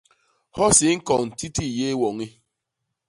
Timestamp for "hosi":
0.55-0.85